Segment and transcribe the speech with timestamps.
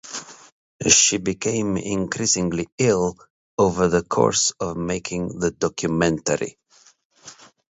[0.89, 3.17] She became increasingly ill
[3.59, 6.57] over the course of making the documentary.